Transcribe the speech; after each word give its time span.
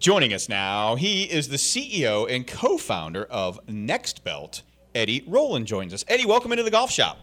Joining 0.00 0.32
us 0.32 0.48
now, 0.48 0.94
he 0.94 1.24
is 1.24 1.48
the 1.48 1.58
CEO 1.58 2.26
and 2.26 2.46
co-founder 2.46 3.24
of 3.24 3.60
Nexbelt. 3.66 4.62
Eddie 4.94 5.22
Rowland 5.26 5.66
joins 5.66 5.92
us. 5.92 6.06
Eddie, 6.08 6.24
welcome 6.24 6.52
into 6.52 6.64
the 6.64 6.70
golf 6.70 6.90
shop. 6.90 7.18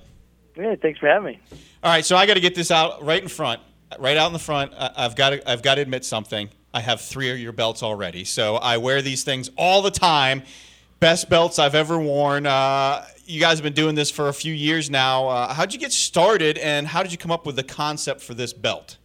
Hey, 0.54 0.78
thanks 0.80 1.00
for 1.00 1.08
having 1.08 1.32
me. 1.34 1.40
All 1.84 1.92
right, 1.92 2.06
so 2.06 2.16
I 2.16 2.28
got 2.28 2.36
to 2.36 2.40
get 2.40 2.54
this 2.54 2.70
out 2.70 3.04
right 3.04 3.20
in 3.20 3.30
front, 3.30 3.62
right 3.98 4.16
out 4.16 4.28
in 4.28 4.34
the 4.34 4.38
front. 4.38 4.74
I've 4.78 5.16
got 5.16 5.32
to, 5.32 5.50
I've 5.50 5.64
got 5.64 5.76
to 5.76 5.82
admit 5.82 6.06
something. 6.06 6.52
I 6.72 6.82
have 6.82 7.02
three 7.02 7.32
of 7.32 7.40
your 7.40 7.52
belts 7.52 7.82
already, 7.82 8.24
so 8.24 8.58
I 8.58 8.78
wear 8.78 9.02
these 9.02 9.24
things 9.24 9.50
all 9.58 9.82
the 9.82 9.90
time. 9.90 10.44
Best 11.00 11.32
belts 11.32 11.58
I've 11.58 11.74
ever 11.74 11.98
worn. 11.98 12.46
Uh, 12.46 13.04
you 13.26 13.40
guys 13.40 13.58
have 13.58 13.64
been 13.64 13.74
doing 13.74 13.96
this 13.96 14.12
for 14.12 14.28
a 14.28 14.34
few 14.34 14.54
years 14.54 14.92
now. 14.92 15.28
Uh, 15.30 15.52
how'd 15.52 15.74
you 15.74 15.80
get 15.80 15.92
started, 15.92 16.60
and 16.60 16.86
how 16.86 17.02
did 17.02 17.12
you 17.12 17.18
come 17.18 17.32
up 17.32 17.48
with 17.48 17.56
the 17.56 17.64
concept 17.64 18.22
for 18.22 18.36
this 18.36 18.54
belt? 18.54 18.98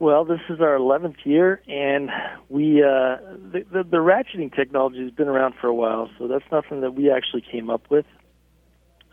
Well, 0.00 0.24
this 0.24 0.40
is 0.48 0.62
our 0.62 0.78
11th 0.78 1.26
year, 1.26 1.60
and 1.68 2.08
we 2.48 2.82
uh, 2.82 3.20
the, 3.52 3.66
the, 3.70 3.82
the 3.84 3.98
ratcheting 3.98 4.50
technology 4.50 5.02
has 5.02 5.10
been 5.10 5.28
around 5.28 5.56
for 5.60 5.66
a 5.66 5.74
while, 5.74 6.08
so 6.18 6.26
that's 6.26 6.44
nothing 6.50 6.80
that 6.80 6.94
we 6.94 7.10
actually 7.10 7.42
came 7.42 7.68
up 7.68 7.82
with. 7.90 8.06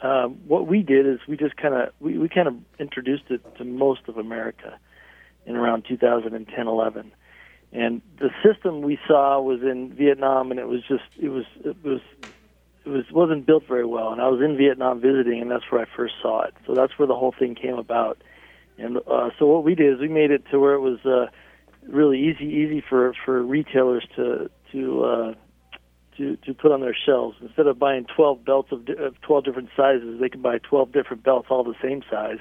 Um, 0.01 0.37
what 0.47 0.65
we 0.65 0.83
did 0.83 1.05
is 1.05 1.19
we 1.27 1.35
just 1.35 1.57
kind 1.57 1.73
of 1.73 1.89
we, 1.99 2.17
we 2.17 2.29
kind 2.29 2.47
of 2.47 2.55
introduced 2.79 3.25
it 3.29 3.41
to 3.57 3.65
most 3.65 4.07
of 4.07 4.15
America 4.15 4.79
in 5.45 5.57
around 5.57 5.83
2010, 5.89 6.67
11, 6.67 7.11
and 7.73 8.01
the 8.17 8.29
system 8.41 8.81
we 8.81 8.97
saw 9.09 9.41
was 9.41 9.59
in 9.63 9.93
Vietnam, 9.93 10.51
and 10.51 10.59
it 10.59 10.69
was 10.69 10.83
just 10.87 11.03
it 11.21 11.27
was 11.27 11.43
it 11.65 11.83
was 11.83 11.99
it 12.85 12.89
was 12.89 13.03
wasn't 13.11 13.45
built 13.45 13.63
very 13.67 13.85
well. 13.85 14.13
And 14.13 14.21
I 14.21 14.29
was 14.29 14.39
in 14.39 14.55
Vietnam 14.55 15.01
visiting, 15.01 15.41
and 15.41 15.51
that's 15.51 15.69
where 15.69 15.81
I 15.81 15.97
first 15.97 16.13
saw 16.21 16.45
it. 16.45 16.53
So 16.65 16.75
that's 16.75 16.97
where 16.97 17.09
the 17.09 17.15
whole 17.15 17.35
thing 17.37 17.55
came 17.55 17.75
about 17.75 18.21
and 18.77 18.97
uh, 18.97 19.29
so 19.39 19.45
what 19.45 19.63
we 19.63 19.75
did 19.75 19.93
is 19.93 19.99
we 19.99 20.07
made 20.07 20.31
it 20.31 20.43
to 20.51 20.59
where 20.59 20.73
it 20.73 20.81
was 20.81 20.99
uh, 21.05 21.27
really 21.87 22.19
easy 22.19 22.45
easy 22.45 22.83
for 22.87 23.13
for 23.25 23.41
retailers 23.41 24.05
to 24.15 24.49
to 24.71 25.03
uh, 25.03 25.33
to 26.17 26.37
to 26.37 26.53
put 26.53 26.71
on 26.71 26.81
their 26.81 26.95
shelves. 26.95 27.37
Instead 27.41 27.67
of 27.67 27.79
buying 27.79 28.05
12 28.15 28.43
belts 28.43 28.71
of, 28.71 28.87
of 28.99 29.19
12 29.21 29.45
different 29.45 29.69
sizes, 29.75 30.19
they 30.19 30.29
could 30.29 30.43
buy 30.43 30.57
12 30.59 30.91
different 30.91 31.23
belts 31.23 31.47
all 31.49 31.63
the 31.63 31.75
same 31.81 32.03
size, 32.09 32.39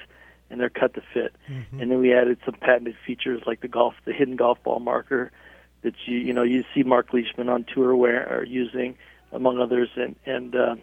and 0.49 0.59
they're 0.59 0.69
cut 0.69 0.93
to 0.95 1.01
fit. 1.13 1.35
Mm-hmm. 1.49 1.81
And 1.81 1.91
then 1.91 1.99
we 1.99 2.13
added 2.13 2.37
some 2.45 2.55
patented 2.55 2.95
features 3.05 3.41
like 3.45 3.61
the 3.61 3.67
golf 3.67 3.93
the 4.05 4.13
hidden 4.13 4.35
golf 4.35 4.61
ball 4.63 4.79
marker 4.79 5.31
that 5.81 5.93
you 6.05 6.17
you 6.17 6.33
know 6.33 6.43
you 6.43 6.63
see 6.73 6.83
Mark 6.83 7.13
Leishman 7.13 7.49
on 7.49 7.65
tour 7.73 7.95
wear 7.95 8.27
or 8.31 8.43
using 8.43 8.95
among 9.31 9.59
others 9.59 9.89
and 9.95 10.15
and 10.25 10.55
uh, 10.55 10.75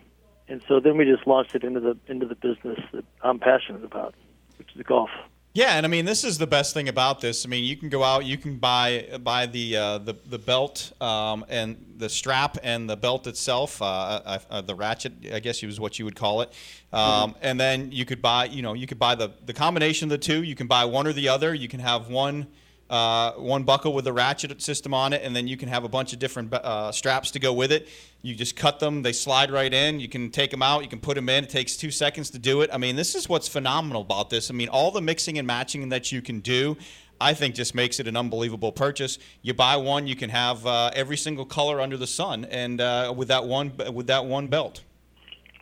and 0.48 0.62
so 0.68 0.80
then 0.80 0.96
we 0.96 1.04
just 1.04 1.26
launched 1.26 1.54
it 1.54 1.64
into 1.64 1.80
the 1.80 1.96
into 2.06 2.26
the 2.26 2.34
business 2.34 2.78
that 2.92 3.04
I'm 3.22 3.38
passionate 3.38 3.84
about, 3.84 4.14
which 4.58 4.68
is 4.74 4.82
golf. 4.82 5.10
Yeah, 5.56 5.76
and 5.76 5.86
I 5.86 5.88
mean 5.88 6.04
this 6.04 6.24
is 6.24 6.36
the 6.36 6.48
best 6.48 6.74
thing 6.74 6.88
about 6.88 7.20
this. 7.20 7.46
I 7.46 7.48
mean 7.48 7.62
you 7.62 7.76
can 7.76 7.88
go 7.88 8.02
out, 8.02 8.24
you 8.24 8.36
can 8.36 8.56
buy 8.56 9.06
buy 9.22 9.46
the 9.46 9.76
uh, 9.76 9.98
the 9.98 10.16
the 10.26 10.38
belt 10.38 10.92
um, 11.00 11.44
and 11.48 11.94
the 11.96 12.08
strap 12.08 12.58
and 12.64 12.90
the 12.90 12.96
belt 12.96 13.28
itself, 13.28 13.80
uh, 13.80 13.84
uh, 13.84 14.38
uh 14.50 14.60
the 14.62 14.74
ratchet, 14.74 15.12
I 15.32 15.38
guess 15.38 15.62
is 15.62 15.78
what 15.78 15.96
you 15.96 16.06
would 16.06 16.16
call 16.16 16.40
it. 16.40 16.52
Um, 16.92 17.30
mm-hmm. 17.30 17.38
And 17.42 17.60
then 17.60 17.92
you 17.92 18.04
could 18.04 18.20
buy, 18.20 18.46
you 18.46 18.62
know, 18.62 18.74
you 18.74 18.88
could 18.88 18.98
buy 18.98 19.14
the 19.14 19.30
the 19.46 19.52
combination 19.52 20.06
of 20.06 20.10
the 20.10 20.18
two. 20.18 20.42
You 20.42 20.56
can 20.56 20.66
buy 20.66 20.86
one 20.86 21.06
or 21.06 21.12
the 21.12 21.28
other. 21.28 21.54
You 21.54 21.68
can 21.68 21.78
have 21.78 22.08
one 22.08 22.48
uh, 22.94 23.32
one 23.32 23.64
buckle 23.64 23.92
with 23.92 24.06
a 24.06 24.12
ratchet 24.12 24.62
system 24.62 24.94
on 24.94 25.12
it, 25.12 25.22
and 25.24 25.34
then 25.34 25.48
you 25.48 25.56
can 25.56 25.68
have 25.68 25.82
a 25.82 25.88
bunch 25.88 26.12
of 26.12 26.20
different 26.20 26.54
uh, 26.54 26.92
straps 26.92 27.32
to 27.32 27.40
go 27.40 27.52
with 27.52 27.72
it. 27.72 27.88
You 28.22 28.36
just 28.36 28.54
cut 28.54 28.78
them; 28.78 29.02
they 29.02 29.12
slide 29.12 29.50
right 29.50 29.72
in. 29.72 29.98
You 29.98 30.08
can 30.08 30.30
take 30.30 30.52
them 30.52 30.62
out, 30.62 30.84
you 30.84 30.88
can 30.88 31.00
put 31.00 31.16
them 31.16 31.28
in. 31.28 31.42
It 31.42 31.50
takes 31.50 31.76
two 31.76 31.90
seconds 31.90 32.30
to 32.30 32.38
do 32.38 32.60
it. 32.60 32.70
I 32.72 32.78
mean, 32.78 32.94
this 32.94 33.16
is 33.16 33.28
what's 33.28 33.48
phenomenal 33.48 34.02
about 34.02 34.30
this. 34.30 34.48
I 34.48 34.54
mean, 34.54 34.68
all 34.68 34.92
the 34.92 35.00
mixing 35.00 35.38
and 35.38 35.46
matching 35.46 35.88
that 35.88 36.12
you 36.12 36.22
can 36.22 36.38
do. 36.38 36.76
I 37.20 37.32
think 37.32 37.54
just 37.54 37.74
makes 37.74 38.00
it 38.00 38.06
an 38.06 38.16
unbelievable 38.16 38.72
purchase. 38.72 39.18
You 39.42 39.54
buy 39.54 39.76
one, 39.76 40.06
you 40.06 40.16
can 40.16 40.30
have 40.30 40.66
uh, 40.66 40.90
every 40.94 41.16
single 41.16 41.44
color 41.44 41.80
under 41.80 41.96
the 41.96 42.06
sun, 42.06 42.44
and 42.44 42.80
uh, 42.80 43.12
with 43.16 43.28
that 43.28 43.44
one 43.44 43.72
with 43.92 44.06
that 44.06 44.24
one 44.24 44.46
belt. 44.46 44.82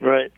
Right. 0.01 0.33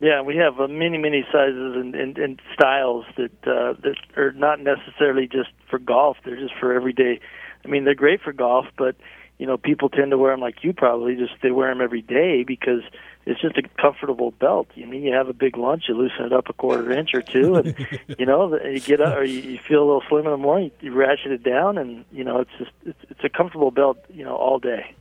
Yeah, 0.00 0.22
we 0.22 0.36
have 0.36 0.60
uh, 0.60 0.68
many, 0.68 0.96
many 0.96 1.24
sizes 1.32 1.74
and, 1.74 1.94
and, 1.94 2.18
and 2.18 2.40
styles 2.54 3.04
that 3.16 3.32
uh, 3.44 3.74
that 3.82 3.96
are 4.16 4.32
not 4.32 4.60
necessarily 4.60 5.26
just 5.26 5.50
for 5.68 5.78
golf. 5.78 6.18
They're 6.24 6.36
just 6.38 6.54
for 6.58 6.72
everyday. 6.72 7.20
I 7.64 7.68
mean, 7.68 7.84
they're 7.84 7.94
great 7.94 8.20
for 8.20 8.32
golf, 8.32 8.66
but 8.76 8.94
you 9.38 9.46
know, 9.46 9.56
people 9.56 9.88
tend 9.88 10.12
to 10.12 10.18
wear 10.18 10.32
them 10.32 10.40
like 10.40 10.62
you 10.62 10.72
probably 10.72 11.16
just 11.16 11.32
they 11.42 11.50
wear 11.50 11.68
them 11.70 11.80
every 11.80 12.02
day 12.02 12.44
because 12.44 12.82
it's 13.26 13.40
just 13.40 13.58
a 13.58 13.62
comfortable 13.80 14.30
belt. 14.30 14.68
I 14.76 14.84
mean, 14.84 15.02
you 15.02 15.12
have 15.12 15.28
a 15.28 15.32
big 15.32 15.56
lunch, 15.56 15.84
you 15.88 15.96
loosen 15.96 16.26
it 16.26 16.32
up 16.32 16.48
a 16.48 16.52
quarter 16.52 16.92
inch 16.92 17.10
or 17.12 17.22
two, 17.22 17.56
and 17.56 17.74
you 18.18 18.24
know, 18.24 18.56
you 18.64 18.80
get 18.80 19.00
up 19.00 19.16
or 19.16 19.24
you, 19.24 19.40
you 19.40 19.58
feel 19.58 19.82
a 19.82 19.86
little 19.86 20.02
slim 20.08 20.26
in 20.26 20.30
the 20.30 20.36
morning, 20.36 20.70
you 20.80 20.92
ratchet 20.92 21.32
it 21.32 21.42
down, 21.42 21.76
and 21.76 22.04
you 22.12 22.22
know, 22.22 22.38
it's 22.38 22.50
just 22.56 22.70
it's, 22.86 22.98
it's 23.10 23.24
a 23.24 23.28
comfortable 23.28 23.72
belt, 23.72 23.98
you 24.08 24.24
know, 24.24 24.36
all 24.36 24.60
day. 24.60 24.94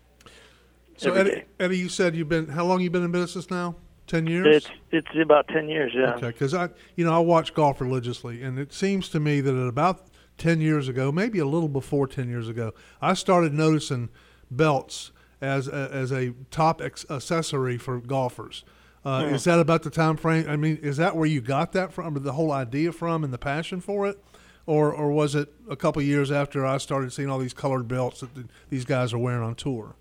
So 0.97 1.13
Eddie, 1.13 1.43
Eddie, 1.59 1.77
you 1.77 1.89
said 1.89 2.15
you've 2.15 2.29
been 2.29 2.47
how 2.47 2.65
long 2.65 2.81
you 2.81 2.89
been 2.89 3.03
in 3.03 3.11
business 3.11 3.51
now? 3.51 3.75
Ten 4.07 4.25
years. 4.25 4.47
It's 4.47 4.69
it's 4.91 5.21
about 5.21 5.49
ten 5.49 5.67
years, 5.67 5.91
yeah. 5.93 6.13
Okay, 6.13 6.27
because 6.27 6.53
I 6.53 6.69
you 6.95 7.05
know 7.05 7.13
I 7.13 7.19
watch 7.19 7.53
golf 7.53 7.81
religiously, 7.81 8.41
and 8.41 8.57
it 8.57 8.71
seems 8.71 9.09
to 9.09 9.19
me 9.19 9.41
that 9.41 9.53
at 9.53 9.67
about 9.67 10.07
ten 10.37 10.61
years 10.61 10.87
ago, 10.87 11.11
maybe 11.11 11.39
a 11.39 11.45
little 11.45 11.67
before 11.67 12.07
ten 12.07 12.29
years 12.29 12.47
ago, 12.47 12.73
I 13.01 13.13
started 13.13 13.53
noticing 13.53 14.09
belts 14.49 15.11
as 15.41 15.67
a, 15.67 15.89
as 15.91 16.11
a 16.11 16.33
top 16.51 16.81
ex- 16.81 17.05
accessory 17.09 17.77
for 17.77 17.99
golfers. 17.99 18.63
Uh, 19.03 19.21
mm. 19.21 19.33
Is 19.33 19.43
that 19.43 19.59
about 19.59 19.83
the 19.83 19.89
time 19.89 20.17
frame? 20.17 20.49
I 20.49 20.55
mean, 20.55 20.77
is 20.81 20.97
that 20.97 21.15
where 21.15 21.27
you 21.27 21.41
got 21.41 21.73
that 21.73 21.93
from, 21.93 22.15
or 22.15 22.19
the 22.19 22.33
whole 22.33 22.51
idea 22.51 22.91
from, 22.91 23.23
and 23.23 23.33
the 23.33 23.37
passion 23.37 23.81
for 23.81 24.07
it, 24.07 24.23
or 24.65 24.93
or 24.93 25.11
was 25.11 25.35
it 25.35 25.53
a 25.69 25.75
couple 25.75 26.01
years 26.01 26.31
after 26.31 26.65
I 26.65 26.77
started 26.77 27.11
seeing 27.11 27.29
all 27.29 27.39
these 27.39 27.53
colored 27.53 27.87
belts 27.87 28.21
that 28.21 28.33
the, 28.35 28.45
these 28.69 28.85
guys 28.85 29.13
are 29.13 29.17
wearing 29.17 29.43
on 29.43 29.55
tour? 29.55 29.95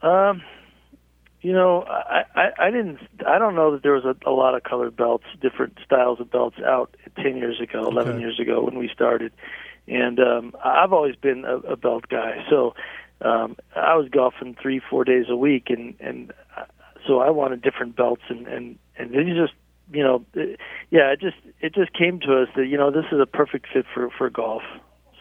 Um, 0.00 0.42
you 1.42 1.52
know, 1.52 1.82
I, 1.82 2.24
I 2.34 2.66
I 2.66 2.70
didn't 2.70 2.98
I 3.26 3.38
don't 3.38 3.56
know 3.56 3.72
that 3.72 3.82
there 3.82 3.92
was 3.92 4.04
a, 4.04 4.16
a 4.28 4.30
lot 4.30 4.54
of 4.54 4.62
colored 4.62 4.96
belts, 4.96 5.24
different 5.40 5.78
styles 5.84 6.20
of 6.20 6.30
belts 6.30 6.56
out 6.64 6.96
ten 7.16 7.36
years 7.36 7.60
ago, 7.60 7.86
eleven 7.86 8.14
okay. 8.14 8.20
years 8.20 8.38
ago 8.38 8.62
when 8.62 8.78
we 8.78 8.88
started, 8.88 9.32
and 9.88 10.20
um, 10.20 10.54
I've 10.64 10.92
always 10.92 11.16
been 11.16 11.44
a, 11.44 11.56
a 11.58 11.76
belt 11.76 12.04
guy. 12.08 12.44
So 12.48 12.74
um, 13.20 13.56
I 13.74 13.96
was 13.96 14.08
golfing 14.08 14.56
three 14.60 14.80
four 14.88 15.04
days 15.04 15.26
a 15.28 15.36
week, 15.36 15.64
and 15.68 15.94
and 15.98 16.32
uh, 16.56 16.64
so 17.06 17.18
I 17.18 17.30
wanted 17.30 17.60
different 17.60 17.96
belts, 17.96 18.22
and 18.28 18.46
and 18.46 18.78
and 18.96 19.12
it 19.14 19.26
just 19.36 19.54
you 19.92 20.04
know, 20.04 20.24
it, 20.34 20.60
yeah, 20.90 21.12
it 21.12 21.20
just 21.20 21.36
it 21.60 21.74
just 21.74 21.92
came 21.92 22.20
to 22.20 22.42
us 22.42 22.48
that 22.54 22.66
you 22.66 22.78
know 22.78 22.92
this 22.92 23.06
is 23.10 23.18
a 23.20 23.26
perfect 23.26 23.66
fit 23.72 23.84
for 23.92 24.10
for 24.16 24.30
golf. 24.30 24.62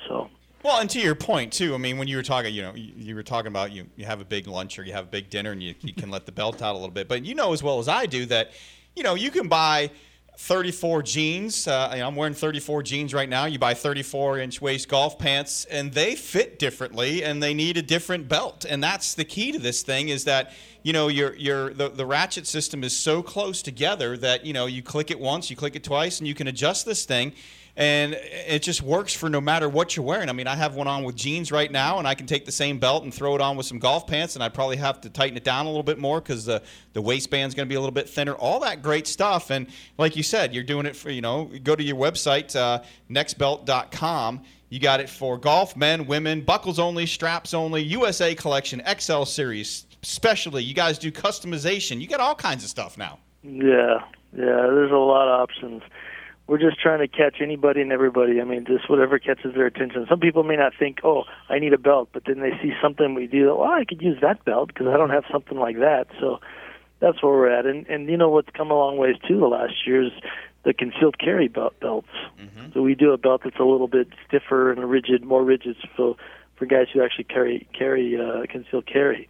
So. 0.08 0.30
Well, 0.64 0.80
and 0.80 0.90
to 0.92 1.00
your 1.00 1.16
point 1.16 1.54
too, 1.54 1.74
I 1.74 1.78
mean, 1.78 1.98
when 1.98 2.08
you 2.08 2.18
were 2.18 2.24
talking, 2.24 2.54
you 2.54 2.62
know, 2.62 2.76
you, 2.76 2.94
you, 2.96 3.16
were 3.16 3.24
talking 3.24 3.48
about 3.48 3.72
you 3.72 3.88
you 3.96 4.06
have 4.06 4.22
a 4.22 4.26
big 4.26 4.48
lunch 4.48 4.78
or 4.78 4.84
you 4.84 4.94
have 4.94 5.06
a 5.06 5.10
big 5.10 5.30
dinner 5.30 5.52
and 5.52 5.64
you, 5.64 5.74
you 5.82 5.94
can 5.94 6.12
let 6.12 6.28
the 6.28 6.32
belt 6.32 6.62
out 6.62 6.74
a 6.74 6.78
little 6.78 6.92
bit, 6.92 7.08
but 7.08 7.26
you 7.26 7.34
know 7.34 7.52
as 7.52 7.64
well 7.64 7.80
as 7.80 7.88
I 7.88 8.06
do 8.06 8.28
that, 8.28 8.52
you 8.96 9.02
know, 9.02 9.16
you 9.16 9.32
can 9.32 9.48
buy 9.48 9.90
34 10.38 11.02
jeans. 11.04 11.68
Uh, 11.68 11.90
I'm 11.92 12.16
wearing 12.16 12.36
34 12.36 12.84
jeans 12.84 13.14
right 13.14 13.28
now. 13.28 13.46
You 13.46 13.58
buy 13.58 13.74
34 13.74 14.40
inch 14.40 14.62
waist 14.62 14.88
golf 14.88 15.18
pants, 15.18 15.66
and 15.66 15.94
they 15.94 16.16
fit 16.16 16.60
differently, 16.60 17.24
and 17.24 17.42
they 17.42 17.56
need 17.56 17.78
a 17.78 17.82
different 17.82 18.28
belt. 18.28 18.64
And 18.68 18.84
that's 18.84 19.16
the 19.16 19.26
key 19.26 19.52
to 19.52 19.60
this 19.60 19.82
thing 19.82 20.10
is 20.10 20.26
that 20.26 20.52
you 20.84 20.94
know 20.94 21.08
your 21.08 21.36
your 21.36 21.74
the, 21.74 21.90
the 21.90 22.06
ratchet 22.06 22.46
system 22.46 22.84
is 22.84 22.96
so 22.96 23.24
close 23.24 23.64
together 23.64 24.16
that 24.18 24.46
you 24.46 24.54
know 24.54 24.68
you 24.68 24.84
click 24.84 25.10
it 25.10 25.20
once, 25.20 25.50
you 25.50 25.56
click 25.56 25.76
it 25.76 25.84
twice, 25.84 26.20
and 26.20 26.28
you 26.28 26.36
can 26.36 26.48
adjust 26.48 26.86
this 26.86 27.04
thing 27.06 27.34
and 27.78 28.14
it 28.14 28.62
just 28.62 28.82
works 28.82 29.14
for 29.14 29.30
no 29.30 29.40
matter 29.40 29.70
what 29.70 29.96
you're 29.96 30.06
wearing. 30.06 30.30
I 30.30 30.34
mean, 30.34 30.48
I 30.48 30.56
have 30.56 30.76
one 30.76 30.88
on 30.88 31.04
with 31.04 31.16
jeans 31.16 31.52
right 31.52 31.72
now, 31.72 32.00
and 32.00 32.08
I 32.08 32.16
can 32.16 32.28
take 32.28 32.46
the 32.46 32.52
same 32.52 32.80
belt 32.80 33.04
and 33.04 33.14
throw 33.14 33.36
it 33.36 33.42
on 33.42 33.56
with 33.56 33.66
some 33.66 33.80
golf 33.80 34.08
pants, 34.08 34.36
and 34.36 34.44
I 34.44 34.50
probably 34.50 34.78
have 34.78 35.02
to 35.02 35.10
tighten 35.10 35.38
it 35.38 35.44
down 35.44 35.66
a 35.66 35.70
little 35.70 35.84
bit 35.84 35.98
more 35.98 36.20
because 36.20 36.46
the 36.46 36.62
the 36.94 37.02
waistband's 37.02 37.56
going 37.56 37.68
to 37.68 37.70
be 37.70 37.76
a 37.76 37.80
little 37.80 37.94
bit 37.94 38.10
thinner. 38.10 38.34
All 38.34 38.60
that 38.62 38.82
great 38.82 39.08
stuff, 39.08 39.50
and 39.50 39.68
like 39.98 40.16
you 40.16 40.24
said, 40.24 40.54
you're 40.54 40.64
doing 40.64 40.86
it 40.86 40.96
for 40.96 41.10
you 41.10 41.22
know, 41.22 41.50
go 41.64 41.76
to 41.76 41.84
your 41.84 41.98
website 41.98 42.56
uh, 42.56 42.82
nexbelt.com. 43.10 44.42
You 44.70 44.80
got 44.80 45.02
it 45.02 45.10
for 45.10 45.38
golf, 45.38 45.76
men, 45.76 46.08
women, 46.08 46.42
buckles 46.42 46.80
only, 46.80 47.06
straps 47.06 47.54
only, 47.54 47.84
USA 47.84 48.34
collection, 48.34 48.82
XL 49.00 49.24
series, 49.24 49.86
specialty. 50.02 50.64
You 50.64 50.74
guys 50.74 50.98
do 50.98 51.12
customization. 51.12 52.00
You 52.00 52.08
got 52.08 52.22
all 52.22 52.36
kinds 52.36 52.64
of 52.64 52.70
stuff 52.70 52.98
now. 52.98 53.20
Yeah, 53.44 54.00
yeah. 54.34 54.68
There's 54.72 54.92
a 54.92 54.96
lot 54.96 55.28
of 55.28 55.42
options 55.42 55.84
we're 56.52 56.58
just 56.58 56.82
trying 56.82 57.00
to 57.00 57.08
catch 57.08 57.38
anybody 57.40 57.80
and 57.80 57.94
everybody. 57.94 58.42
I 58.42 58.44
mean, 58.44 58.66
just 58.66 58.90
whatever 58.90 59.18
catches 59.20 59.56
their 59.56 59.68
attention. 59.68 60.06
Some 60.10 60.20
people 60.20 60.44
may 60.44 60.58
not 60.58 60.74
think, 60.78 61.00
"Oh, 61.02 61.24
I 61.48 61.60
need 61.60 61.72
a 61.72 61.78
belt," 61.78 62.10
but 62.12 62.26
then 62.26 62.42
they 62.42 62.52
see 62.62 62.74
something 62.82 63.14
we 63.16 63.26
do. 63.26 63.56
Well, 63.56 63.72
I 63.72 63.86
could 63.86 64.02
use 64.02 64.20
that 64.20 64.44
belt 64.44 64.68
because 64.68 64.88
I 64.88 64.98
don't 64.98 65.12
have 65.12 65.24
something 65.32 65.58
like 65.58 65.78
that. 65.78 66.08
So 66.20 66.42
that's 67.00 67.24
where 67.24 67.32
we're 67.32 67.48
at. 67.48 67.66
And 67.66 67.88
and 67.88 68.10
you 68.10 68.18
know 68.18 68.28
what's 68.28 68.50
come 68.50 68.70
a 68.70 68.74
long 68.74 68.98
ways 68.98 69.16
too. 69.26 69.40
The 69.40 69.48
last 69.48 69.88
years, 69.88 70.12
the 70.64 70.74
concealed 70.74 71.18
carry 71.20 71.48
belt 71.48 71.80
belts. 71.80 72.10
Mm-hmm. 72.38 72.74
So 72.74 72.82
we 72.82 72.96
do 72.96 73.14
a 73.14 73.18
belt 73.18 73.44
that's 73.46 73.58
a 73.58 73.64
little 73.64 73.88
bit 73.88 74.10
stiffer 74.28 74.74
and 74.74 74.90
rigid, 74.90 75.24
more 75.24 75.46
rigid, 75.46 75.78
so 75.96 76.18
for 76.58 76.66
guys 76.66 76.88
who 76.94 77.02
actually 77.02 77.24
carry 77.36 77.66
carry 77.72 78.20
uh, 78.20 78.46
concealed 78.50 78.88
carry. 78.88 79.30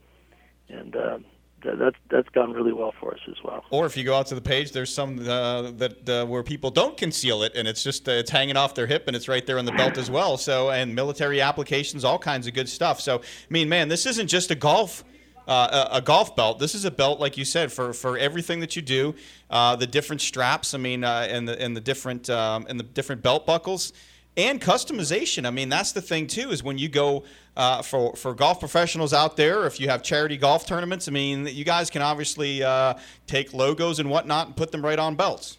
And 0.69 0.95
uh, 0.95 1.19
that, 1.19 1.21
that's 1.63 1.95
that's 2.09 2.29
gone 2.29 2.51
really 2.51 2.73
well 2.73 2.93
for 2.99 3.13
us 3.13 3.19
as 3.27 3.35
well. 3.43 3.63
Or 3.69 3.85
if 3.85 3.95
you 3.95 4.03
go 4.03 4.15
out 4.15 4.27
to 4.27 4.35
the 4.35 4.41
page, 4.41 4.71
there's 4.71 4.93
some 4.93 5.19
uh, 5.19 5.71
that 5.71 6.09
uh, 6.09 6.25
where 6.25 6.43
people 6.43 6.71
don't 6.71 6.97
conceal 6.97 7.43
it, 7.43 7.53
and 7.55 7.67
it's 7.67 7.83
just 7.83 8.07
uh, 8.07 8.13
it's 8.13 8.31
hanging 8.31 8.57
off 8.57 8.75
their 8.75 8.87
hip, 8.87 9.05
and 9.07 9.15
it's 9.15 9.27
right 9.27 9.45
there 9.45 9.57
on 9.57 9.65
the 9.65 9.71
belt 9.71 9.97
as 9.97 10.09
well. 10.09 10.37
So 10.37 10.69
and 10.69 10.93
military 10.95 11.41
applications, 11.41 12.03
all 12.03 12.19
kinds 12.19 12.47
of 12.47 12.53
good 12.53 12.69
stuff. 12.69 12.99
So 12.99 13.19
I 13.19 13.21
mean, 13.49 13.69
man, 13.69 13.87
this 13.87 14.05
isn't 14.05 14.27
just 14.27 14.51
a 14.51 14.55
golf. 14.55 15.03
Uh, 15.47 15.87
a, 15.91 15.97
a, 15.97 16.01
golf 16.01 16.35
belt. 16.35 16.59
This 16.59 16.75
is 16.75 16.85
a 16.85 16.91
belt, 16.91 17.19
like 17.19 17.35
you 17.35 17.45
said, 17.45 17.71
for, 17.71 17.93
for 17.93 18.15
everything 18.15 18.59
that 18.59 18.75
you 18.75 18.81
do. 18.81 19.15
Uh, 19.49 19.75
the 19.75 19.87
different 19.87 20.21
straps, 20.21 20.75
I 20.75 20.77
mean, 20.77 21.03
uh, 21.03 21.27
and 21.27 21.47
the 21.47 21.59
and 21.59 21.75
the 21.75 21.81
different 21.81 22.29
um, 22.29 22.67
and 22.69 22.79
the 22.79 22.83
different 22.83 23.23
belt 23.23 23.47
buckles 23.47 23.91
and 24.38 24.62
customization. 24.62 25.45
I 25.45 25.51
mean, 25.51 25.69
that's 25.69 25.92
the 25.92 26.01
thing 26.01 26.28
too. 26.28 26.51
Is 26.51 26.63
when 26.63 26.78
you 26.78 26.89
go 26.89 27.24
uh, 27.56 27.81
for 27.81 28.16
for 28.16 28.33
golf 28.33 28.60
professionals 28.60 29.13
out 29.13 29.38
there, 29.38 29.66
if 29.66 29.80
you 29.80 29.89
have 29.89 30.04
charity 30.04 30.38
golf 30.38 30.66
tournaments, 30.66 31.07
I 31.07 31.12
mean, 31.12 31.48
you 31.48 31.66
guys 31.66 31.89
can 31.89 32.01
obviously 32.01 32.63
uh, 32.63 32.95
take 33.28 33.54
logos 33.54 34.00
and 34.00 34.10
whatnot 34.10 34.48
and 34.48 34.56
put 34.56 34.72
them 34.72 34.83
right 34.83 35.00
on 35.00 35.16
belts. 35.16 35.57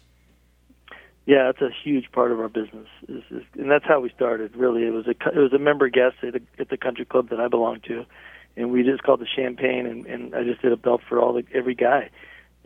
Yeah, 1.25 1.45
that's 1.45 1.61
a 1.61 1.69
huge 1.83 2.11
part 2.11 2.33
of 2.33 2.39
our 2.41 2.49
business, 2.49 2.87
is, 3.07 3.23
is, 3.31 3.43
and 3.57 3.71
that's 3.71 3.85
how 3.85 4.01
we 4.01 4.09
started. 4.09 4.57
Really, 4.57 4.85
it 4.85 4.91
was 4.91 5.07
a 5.07 5.11
it 5.11 5.37
was 5.37 5.53
a 5.53 5.59
member 5.59 5.87
guest 5.87 6.17
at, 6.21 6.35
a, 6.35 6.41
at 6.59 6.69
the 6.69 6.75
country 6.77 7.05
club 7.05 7.29
that 7.29 7.39
I 7.39 7.47
belong 7.47 7.79
to, 7.87 8.05
and 8.57 8.71
we 8.71 8.83
just 8.83 9.03
called 9.03 9.21
the 9.21 9.27
champagne, 9.27 9.85
and, 9.85 10.05
and 10.05 10.35
I 10.35 10.43
just 10.43 10.61
did 10.61 10.73
a 10.73 10.77
belt 10.77 11.01
for 11.07 11.21
all 11.21 11.31
the 11.31 11.45
every 11.53 11.75
guy, 11.75 12.09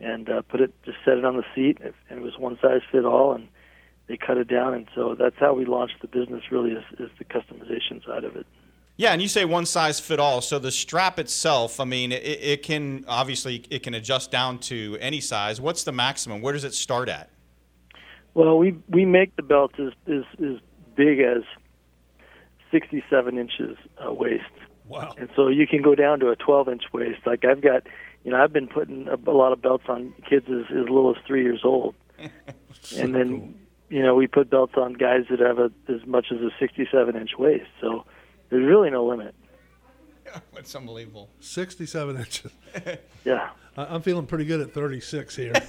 and 0.00 0.28
uh, 0.28 0.42
put 0.42 0.60
it 0.60 0.74
just 0.84 0.98
set 1.04 1.18
it 1.18 1.24
on 1.24 1.36
the 1.36 1.44
seat, 1.54 1.78
and 1.80 2.18
it 2.18 2.22
was 2.22 2.36
one 2.36 2.58
size 2.60 2.80
fit 2.90 3.04
all, 3.04 3.32
and 3.32 3.46
they 4.08 4.16
cut 4.16 4.38
it 4.38 4.48
down, 4.48 4.74
and 4.74 4.88
so 4.94 5.14
that's 5.14 5.36
how 5.38 5.52
we 5.52 5.64
launched 5.64 6.00
the 6.00 6.08
business. 6.08 6.42
Really, 6.50 6.72
is, 6.72 6.84
is 6.98 7.10
the 7.18 7.24
customization 7.24 8.04
side 8.04 8.24
of 8.24 8.36
it. 8.36 8.46
Yeah, 8.96 9.12
and 9.12 9.22
you 9.22 9.28
say 9.28 9.44
one 9.44 9.64
size 9.64 10.00
fit 10.00 10.18
all. 10.18 10.40
So 10.40 10.58
the 10.58 10.72
strap 10.72 11.20
itself, 11.20 11.78
I 11.78 11.84
mean, 11.84 12.10
it, 12.10 12.24
it, 12.24 12.62
can 12.64 13.04
obviously 13.06 13.64
it 13.70 13.84
can 13.84 13.94
adjust 13.94 14.32
down 14.32 14.58
to 14.60 14.98
any 15.00 15.20
size. 15.20 15.60
What's 15.60 15.84
the 15.84 15.92
maximum? 15.92 16.42
Where 16.42 16.52
does 16.52 16.64
it 16.64 16.74
start 16.74 17.08
at? 17.08 17.30
Well, 18.34 18.58
we 18.58 18.76
we 18.88 19.04
make 19.04 19.36
the 19.36 19.42
belts 19.42 19.74
as 19.78 19.92
as, 20.08 20.24
as 20.42 20.56
big 20.96 21.20
as 21.20 21.42
67 22.72 23.38
inches 23.38 23.76
uh, 24.04 24.12
waist. 24.12 24.44
Wow! 24.86 25.14
And 25.16 25.28
so 25.36 25.46
you 25.46 25.66
can 25.66 25.82
go 25.82 25.94
down 25.94 26.18
to 26.20 26.30
a 26.30 26.36
12 26.36 26.68
inch 26.68 26.82
waist. 26.92 27.20
Like 27.24 27.44
I've 27.44 27.60
got, 27.60 27.86
you 28.24 28.32
know, 28.32 28.42
I've 28.42 28.52
been 28.52 28.68
putting 28.68 29.06
a, 29.06 29.14
a 29.30 29.36
lot 29.36 29.52
of 29.52 29.62
belts 29.62 29.84
on 29.88 30.12
kids 30.28 30.46
as, 30.48 30.64
as 30.70 30.88
little 30.88 31.14
as 31.14 31.22
three 31.24 31.44
years 31.44 31.60
old, 31.62 31.94
so 32.80 32.96
and 33.02 33.14
then. 33.14 33.54
You 33.88 34.02
know, 34.02 34.14
we 34.14 34.26
put 34.26 34.50
belts 34.50 34.74
on 34.76 34.94
guys 34.94 35.24
that 35.30 35.40
have 35.40 35.58
a, 35.58 35.70
as 35.88 36.06
much 36.06 36.26
as 36.30 36.38
a 36.38 36.50
67 36.58 37.16
inch 37.16 37.30
waist. 37.38 37.70
So, 37.80 38.04
there's 38.50 38.66
really 38.66 38.90
no 38.90 39.04
limit. 39.04 39.34
That's 40.54 40.74
unbelievable. 40.74 41.30
67 41.40 42.16
inches. 42.16 42.50
Yeah. 43.24 43.50
I'm 43.76 44.00
feeling 44.00 44.26
pretty 44.26 44.44
good 44.46 44.60
at 44.60 44.72
36 44.72 45.36
here. 45.36 45.52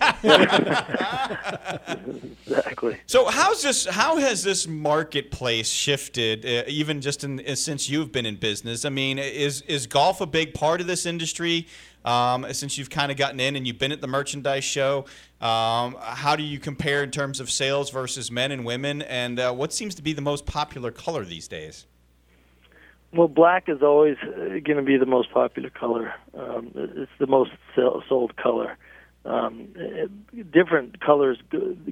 exactly. 2.47 2.97
So 3.05 3.25
how's 3.25 3.61
this? 3.61 3.85
How 3.85 4.17
has 4.17 4.43
this 4.43 4.65
marketplace 4.65 5.69
shifted, 5.69 6.45
uh, 6.45 6.63
even 6.67 7.01
just 7.01 7.23
in, 7.25 7.39
uh, 7.45 7.55
since 7.55 7.89
you've 7.89 8.11
been 8.13 8.25
in 8.25 8.37
business? 8.37 8.85
I 8.85 8.89
mean, 8.89 9.19
is 9.19 9.61
is 9.63 9.87
golf 9.87 10.21
a 10.21 10.25
big 10.25 10.53
part 10.53 10.79
of 10.79 10.87
this 10.87 11.05
industry? 11.05 11.67
Um, 12.05 12.45
since 12.53 12.77
you've 12.77 12.89
kind 12.89 13.11
of 13.11 13.17
gotten 13.17 13.39
in 13.39 13.55
and 13.57 13.67
you've 13.67 13.79
been 13.79 13.91
at 13.91 13.99
the 13.99 14.07
merchandise 14.07 14.63
show, 14.63 15.05
um, 15.41 15.97
how 15.99 16.35
do 16.35 16.43
you 16.43 16.59
compare 16.59 17.03
in 17.03 17.11
terms 17.11 17.39
of 17.39 17.51
sales 17.51 17.89
versus 17.89 18.31
men 18.31 18.51
and 18.51 18.63
women? 18.63 19.01
And 19.01 19.39
uh, 19.39 19.51
what 19.53 19.73
seems 19.73 19.95
to 19.95 20.01
be 20.01 20.13
the 20.13 20.21
most 20.21 20.45
popular 20.45 20.91
color 20.91 21.25
these 21.25 21.47
days? 21.47 21.85
Well, 23.11 23.27
black 23.27 23.67
is 23.67 23.81
always 23.81 24.17
uh, 24.23 24.59
going 24.63 24.77
to 24.77 24.83
be 24.83 24.97
the 24.97 25.05
most 25.05 25.31
popular 25.31 25.69
color. 25.69 26.13
Um, 26.37 26.71
it's 26.75 27.11
the 27.19 27.27
most 27.27 27.51
sold 27.75 28.35
color. 28.35 28.77
Um, 29.25 29.69
different 30.51 31.01
colors 31.01 31.39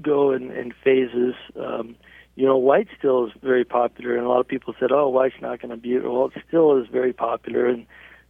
go 0.02 0.32
in, 0.32 0.52
in 0.52 0.74
phases. 0.84 1.34
Um, 1.60 1.96
you 2.36 2.46
know, 2.46 2.58
white 2.58 2.88
still 2.98 3.26
is 3.26 3.32
very 3.42 3.66
popular, 3.66 4.16
and 4.16 4.26
a 4.26 4.30
lot 4.30 4.40
of 4.40 4.48
people 4.48 4.76
said, 4.80 4.92
"Oh, 4.92 5.10
white's 5.10 5.42
not 5.42 5.60
going 5.60 5.72
to 5.72 5.78
be." 5.78 5.98
Well, 6.00 6.32
it 6.34 6.44
still 6.48 6.78
is 6.78 6.88
very 6.88 7.14
popular, 7.14 7.66
and 7.66 7.88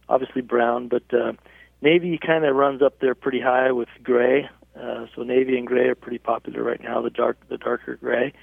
obviously 0.08 0.40
brown, 0.40 0.88
but 0.88 1.04
uh, 1.12 1.32
navy 1.82 2.18
kind 2.24 2.44
of 2.44 2.56
runs 2.56 2.80
up 2.80 3.00
there 3.00 3.14
pretty 3.14 3.40
high 3.40 3.70
with 3.70 3.88
gray. 4.02 4.48
Uh, 4.74 5.06
so 5.14 5.22
navy 5.22 5.58
and 5.58 5.66
gray 5.66 5.88
are 5.88 5.94
pretty 5.94 6.18
popular 6.18 6.62
right 6.62 6.82
now. 6.82 7.02
The 7.02 7.10
dark, 7.10 7.36
the 7.48 7.58
darker 7.58 7.96
gray. 7.96 8.28
Uh, 8.28 8.36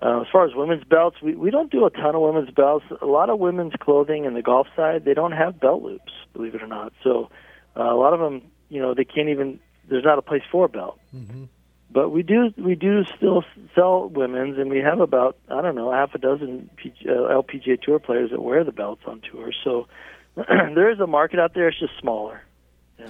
as 0.00 0.26
far 0.30 0.46
as 0.46 0.54
women's 0.54 0.84
belts, 0.84 1.16
we, 1.22 1.34
we 1.34 1.50
don't 1.50 1.70
do 1.70 1.84
a 1.84 1.90
ton 1.90 2.14
of 2.14 2.20
women's 2.22 2.50
belts. 2.50 2.84
A 3.02 3.06
lot 3.06 3.30
of 3.30 3.38
women's 3.38 3.72
clothing 3.80 4.24
in 4.24 4.34
the 4.34 4.42
golf 4.42 4.68
side, 4.76 5.04
they 5.04 5.14
don't 5.14 5.32
have 5.32 5.58
belt 5.58 5.82
loops, 5.82 6.12
believe 6.32 6.54
it 6.54 6.62
or 6.62 6.68
not. 6.68 6.92
So 7.02 7.30
uh, 7.76 7.82
a 7.82 7.96
lot 7.96 8.12
of 8.12 8.20
them, 8.20 8.42
you 8.68 8.80
know, 8.80 8.94
they 8.94 9.04
can't 9.04 9.28
even. 9.28 9.60
There's 9.88 10.04
not 10.04 10.18
a 10.18 10.22
place 10.22 10.42
for 10.52 10.66
a 10.66 10.68
belt. 10.68 11.00
Mm-hmm. 11.16 11.44
But 11.90 12.10
we 12.10 12.22
do 12.22 12.52
we 12.58 12.74
do 12.74 13.04
still 13.16 13.44
sell 13.74 14.08
women's, 14.08 14.58
and 14.58 14.70
we 14.70 14.78
have 14.78 15.00
about 15.00 15.38
I 15.48 15.62
don't 15.62 15.74
know 15.74 15.90
half 15.90 16.14
a 16.14 16.18
dozen 16.18 16.68
PG, 16.76 17.08
uh, 17.08 17.12
LPGA 17.12 17.80
Tour 17.80 17.98
players 17.98 18.30
that 18.30 18.42
wear 18.42 18.62
the 18.62 18.72
belts 18.72 19.02
on 19.06 19.22
tour. 19.22 19.50
So 19.64 19.88
there 20.36 20.90
is 20.90 21.00
a 21.00 21.06
market 21.06 21.40
out 21.40 21.54
there. 21.54 21.68
It's 21.68 21.80
just 21.80 21.94
smaller. 21.98 22.42
Yeah. 22.98 23.06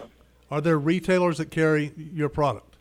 Are 0.50 0.60
there 0.60 0.78
retailers 0.78 1.38
that 1.38 1.50
carry 1.50 1.92
your 1.96 2.28
product? 2.28 2.76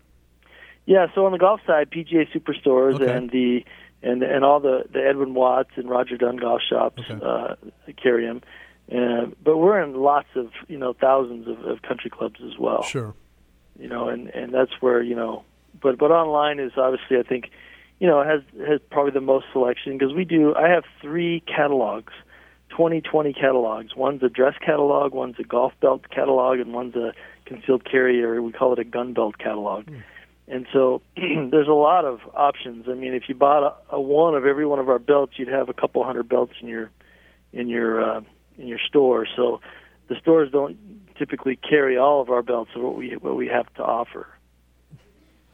Yeah. 0.85 1.07
So 1.15 1.25
on 1.25 1.31
the 1.31 1.39
golf 1.39 1.61
side, 1.65 1.89
PGA 1.89 2.31
Superstores 2.31 2.95
Okay. 3.01 3.11
and 3.11 3.31
the 3.31 3.65
and 4.03 4.21
and 4.23 4.43
all 4.45 4.59
the 4.59 4.83
the 4.91 4.99
Edwin 5.05 5.33
Watts 5.33 5.71
and 5.75 5.89
Roger 5.89 6.17
Dunn 6.17 6.37
golf 6.37 6.61
shops 6.67 7.01
Okay. 7.09 7.19
uh, 7.25 7.55
carry 8.01 8.25
them. 8.25 8.41
Uh, 8.91 9.25
but 9.43 9.57
we're 9.57 9.81
in 9.81 9.95
lots 9.95 10.27
of 10.35 10.49
you 10.67 10.77
know 10.77 10.93
thousands 10.93 11.47
of, 11.47 11.59
of 11.65 11.81
country 11.81 12.09
clubs 12.09 12.39
as 12.45 12.57
well. 12.57 12.83
Sure. 12.83 13.13
You 13.79 13.87
know, 13.89 14.07
and 14.09 14.29
and 14.29 14.53
that's 14.53 14.71
where 14.79 15.01
you 15.01 15.15
know, 15.15 15.43
but 15.81 15.97
but 15.97 16.11
online 16.11 16.59
is 16.59 16.71
obviously 16.77 17.17
I 17.17 17.23
think, 17.23 17.51
you 17.99 18.07
know, 18.07 18.23
has 18.23 18.41
has 18.67 18.79
probably 18.89 19.11
the 19.11 19.21
most 19.21 19.45
selection 19.51 19.97
because 19.97 20.13
we 20.15 20.23
do. 20.25 20.55
I 20.55 20.69
have 20.69 20.83
three 21.01 21.41
catalogs, 21.41 22.13
2020 22.69 23.33
catalogs. 23.33 23.95
One's 23.95 24.23
a 24.23 24.29
dress 24.29 24.53
catalog, 24.65 25.13
one's 25.13 25.35
a 25.39 25.43
golf 25.43 25.73
belt 25.81 26.09
catalog, 26.09 26.59
and 26.59 26.73
one's 26.73 26.95
a 26.95 27.13
concealed 27.45 27.83
carry 27.89 28.23
or 28.23 28.41
we 28.41 28.51
call 28.51 28.73
it 28.73 28.79
a 28.79 28.83
gun 28.83 29.13
belt 29.13 29.37
catalog. 29.37 29.87
And 30.47 30.65
so 30.71 31.01
there's 31.15 31.67
a 31.67 31.73
lot 31.73 32.05
of 32.05 32.19
options. 32.33 32.85
I 32.89 32.93
mean, 32.93 33.13
if 33.13 33.23
you 33.27 33.35
bought 33.35 33.63
a, 33.91 33.95
a 33.95 34.01
one 34.01 34.35
of 34.35 34.45
every 34.45 34.65
one 34.65 34.79
of 34.79 34.89
our 34.89 34.99
belts, 34.99 35.33
you'd 35.37 35.49
have 35.49 35.69
a 35.69 35.73
couple 35.73 36.03
hundred 36.03 36.29
belts 36.29 36.53
in 36.61 36.67
your 36.67 36.89
in 37.53 37.67
your 37.67 38.03
uh, 38.03 38.21
in 38.57 38.67
your 38.67 38.79
store. 38.79 39.27
So 39.35 39.59
the 40.07 40.15
stores 40.21 40.51
don't 40.51 40.77
typically 41.17 41.57
carry 41.57 41.97
all 41.97 42.21
of 42.21 42.29
our 42.29 42.41
belts 42.41 42.71
of 42.75 42.81
what 42.81 42.95
we 42.95 43.15
what 43.19 43.35
we 43.35 43.47
have 43.47 43.71
to 43.75 43.83
offer. 43.83 44.27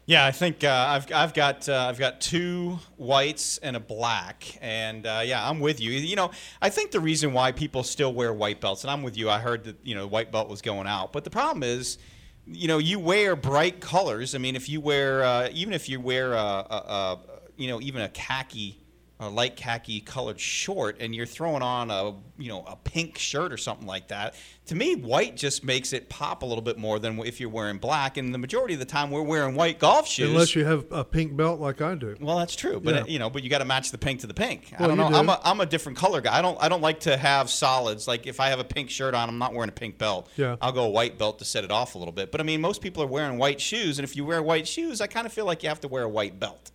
Yeah, 0.05 0.25
I 0.25 0.31
think 0.31 0.65
uh, 0.65 0.85
I've 0.89 1.11
I've 1.13 1.33
got 1.33 1.69
uh, 1.69 1.87
I've 1.89 1.97
got 1.97 2.19
two 2.19 2.77
whites 2.97 3.57
and 3.59 3.77
a 3.77 3.79
black, 3.79 4.57
and 4.61 5.05
uh, 5.05 5.21
yeah, 5.23 5.47
I'm 5.47 5.61
with 5.61 5.79
you. 5.79 5.91
You 5.91 6.17
know, 6.17 6.31
I 6.61 6.69
think 6.69 6.91
the 6.91 6.99
reason 6.99 7.31
why 7.31 7.53
people 7.53 7.83
still 7.83 8.13
wear 8.13 8.33
white 8.33 8.59
belts, 8.59 8.83
and 8.83 8.91
I'm 8.91 9.01
with 9.01 9.17
you. 9.17 9.29
I 9.29 9.39
heard 9.39 9.63
that 9.63 9.77
you 9.81 9.95
know 9.95 10.05
white 10.05 10.29
belt 10.29 10.49
was 10.49 10.61
going 10.61 10.87
out, 10.87 11.13
but 11.13 11.23
the 11.23 11.29
problem 11.29 11.63
is, 11.63 11.97
you 12.45 12.67
know, 12.67 12.77
you 12.77 12.99
wear 12.99 13.35
bright 13.35 13.79
colors. 13.79 14.35
I 14.35 14.37
mean, 14.37 14.55
if 14.55 14.69
you 14.69 14.81
wear 14.81 15.23
uh, 15.23 15.49
even 15.53 15.73
if 15.73 15.89
you 15.89 15.99
wear 15.99 16.33
a, 16.33 16.37
a, 16.37 16.39
a 16.39 17.19
you 17.57 17.67
know 17.67 17.81
even 17.81 18.01
a 18.01 18.09
khaki. 18.09 18.79
A 19.23 19.29
light 19.29 19.55
khaki 19.55 20.01
colored 20.01 20.39
short, 20.39 20.97
and 20.99 21.15
you're 21.15 21.25
throwing 21.25 21.61
on 21.61 21.89
a 21.89 22.13
you 22.37 22.49
know 22.49 22.63
a 22.67 22.75
pink 22.75 23.17
shirt 23.17 23.53
or 23.53 23.57
something 23.57 23.87
like 23.87 24.09
that. 24.09 24.35
To 24.67 24.75
me, 24.75 24.95
white 24.95 25.35
just 25.35 25.63
makes 25.63 25.91
it 25.93 26.09
pop 26.09 26.41
a 26.43 26.45
little 26.45 26.61
bit 26.61 26.77
more 26.77 26.97
than 26.99 27.19
if 27.19 27.39
you're 27.39 27.49
wearing 27.49 27.77
black. 27.77 28.17
And 28.17 28.33
the 28.33 28.37
majority 28.37 28.73
of 28.75 28.79
the 28.79 28.85
time, 28.85 29.11
we're 29.11 29.21
wearing 29.21 29.55
white 29.55 29.77
golf 29.79 30.07
shoes. 30.07 30.29
Unless 30.31 30.55
you 30.55 30.63
have 30.65 30.85
a 30.91 31.03
pink 31.03 31.35
belt 31.35 31.59
like 31.59 31.81
I 31.81 31.95
do. 31.95 32.15
Well, 32.19 32.37
that's 32.37 32.55
true, 32.55 32.79
but 32.79 32.95
Yeah. 32.95 33.05
you 33.05 33.19
know, 33.19 33.29
but 33.29 33.43
you 33.43 33.49
got 33.49 33.59
to 33.59 33.65
match 33.65 33.91
the 33.91 33.97
pink 33.97 34.21
to 34.21 34.27
the 34.27 34.33
pink. 34.33 34.73
I 34.79 34.87
don't 34.87 34.97
know. 34.97 35.09
do. 35.09 35.15
I'm 35.15 35.29
a 35.29 35.39
I'm 35.43 35.59
a 35.61 35.65
different 35.65 35.97
color 35.97 36.21
guy. 36.21 36.37
I 36.37 36.41
don't 36.41 36.57
I 36.61 36.69
don't 36.69 36.81
like 36.81 37.01
to 37.01 37.17
have 37.17 37.49
solids. 37.49 38.07
Like 38.07 38.25
if 38.27 38.39
I 38.39 38.47
have 38.49 38.59
a 38.59 38.63
pink 38.63 38.89
shirt 38.89 39.13
on, 39.13 39.29
I'm 39.29 39.37
not 39.37 39.53
wearing 39.53 39.69
a 39.69 39.73
pink 39.73 39.97
belt. 39.97 40.29
Yeah. 40.37 40.55
I'll 40.61 40.71
go 40.71 40.83
a 40.85 40.89
white 40.89 41.17
belt 41.17 41.39
to 41.39 41.45
set 41.45 41.63
it 41.63 41.71
off 41.71 41.95
a 41.95 41.97
little 41.97 42.13
bit. 42.13 42.31
But 42.31 42.41
I 42.41 42.43
mean, 42.43 42.61
most 42.61 42.81
people 42.81 43.03
are 43.03 43.07
wearing 43.07 43.37
white 43.37 43.59
shoes, 43.61 43.99
and 43.99 44.03
if 44.03 44.15
you 44.15 44.25
wear 44.25 44.41
white 44.43 44.67
shoes, 44.67 45.01
I 45.01 45.07
kind 45.07 45.25
of 45.25 45.33
feel 45.33 45.45
like 45.45 45.63
you 45.63 45.69
have 45.69 45.81
to 45.81 45.87
wear 45.87 46.03
a 46.03 46.09
white 46.09 46.39
belt. 46.39 46.71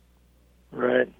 Right. 0.71 1.11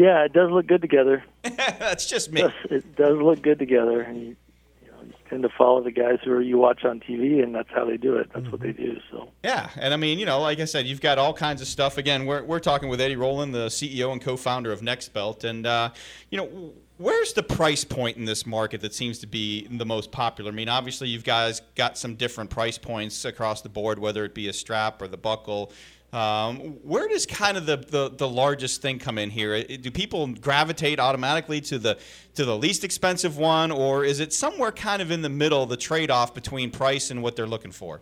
Yeah, 0.00 0.24
it 0.24 0.32
does 0.32 0.50
look 0.50 0.66
good 0.66 0.80
together. 0.80 1.22
that's 1.42 2.06
just 2.06 2.32
me. 2.32 2.42
It 2.70 2.96
does 2.96 3.18
look 3.18 3.42
good 3.42 3.58
together, 3.58 4.00
and 4.00 4.16
you, 4.18 4.36
you 4.82 4.90
know, 4.90 5.02
you 5.02 5.12
tend 5.28 5.42
to 5.42 5.50
follow 5.50 5.82
the 5.82 5.90
guys 5.90 6.20
who 6.24 6.32
are, 6.32 6.40
you 6.40 6.56
watch 6.56 6.86
on 6.86 7.00
TV, 7.00 7.42
and 7.42 7.54
that's 7.54 7.68
how 7.68 7.84
they 7.84 7.98
do 7.98 8.16
it. 8.16 8.30
That's 8.34 8.50
what 8.50 8.62
they 8.62 8.72
do. 8.72 8.98
So. 9.10 9.28
Yeah, 9.44 9.68
and 9.76 9.92
I 9.92 9.98
mean, 9.98 10.18
you 10.18 10.24
know, 10.24 10.40
like 10.40 10.58
I 10.58 10.64
said, 10.64 10.86
you've 10.86 11.02
got 11.02 11.18
all 11.18 11.34
kinds 11.34 11.60
of 11.60 11.68
stuff. 11.68 11.98
Again, 11.98 12.24
we're, 12.24 12.42
we're 12.42 12.60
talking 12.60 12.88
with 12.88 12.98
Eddie 12.98 13.16
Rowland, 13.16 13.54
the 13.54 13.66
CEO 13.66 14.10
and 14.10 14.22
co-founder 14.22 14.72
of 14.72 14.80
Nexbelt, 14.80 15.44
and 15.44 15.66
uh, 15.66 15.90
you 16.30 16.38
know, 16.38 16.72
where's 16.96 17.34
the 17.34 17.42
price 17.42 17.84
point 17.84 18.16
in 18.16 18.24
this 18.24 18.46
market 18.46 18.80
that 18.80 18.94
seems 18.94 19.18
to 19.18 19.26
be 19.26 19.66
the 19.66 19.84
most 19.84 20.10
popular? 20.10 20.50
I 20.50 20.54
mean, 20.54 20.70
obviously, 20.70 21.08
you've 21.08 21.24
guys 21.24 21.60
got 21.74 21.98
some 21.98 22.14
different 22.14 22.48
price 22.48 22.78
points 22.78 23.26
across 23.26 23.60
the 23.60 23.68
board, 23.68 23.98
whether 23.98 24.24
it 24.24 24.32
be 24.32 24.48
a 24.48 24.52
strap 24.54 25.02
or 25.02 25.08
the 25.08 25.18
buckle. 25.18 25.72
Um, 26.12 26.56
where 26.82 27.06
does 27.06 27.24
kind 27.24 27.56
of 27.56 27.66
the, 27.66 27.76
the, 27.76 28.10
the 28.10 28.28
largest 28.28 28.82
thing 28.82 28.98
come 28.98 29.16
in 29.16 29.30
here? 29.30 29.62
Do 29.62 29.90
people 29.92 30.26
gravitate 30.26 30.98
automatically 30.98 31.60
to 31.62 31.78
the 31.78 31.98
to 32.34 32.44
the 32.44 32.56
least 32.56 32.82
expensive 32.82 33.36
one, 33.36 33.70
or 33.70 34.04
is 34.04 34.18
it 34.18 34.32
somewhere 34.32 34.72
kind 34.72 35.02
of 35.02 35.10
in 35.10 35.22
the 35.22 35.28
middle, 35.28 35.66
the 35.66 35.76
trade 35.76 36.10
off 36.10 36.34
between 36.34 36.70
price 36.70 37.10
and 37.10 37.22
what 37.22 37.36
they're 37.36 37.46
looking 37.46 37.70
for? 37.70 38.00